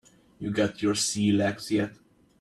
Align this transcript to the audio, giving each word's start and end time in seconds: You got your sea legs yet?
You 0.39 0.49
got 0.49 0.81
your 0.81 0.95
sea 0.95 1.31
legs 1.31 1.69
yet? 1.69 1.93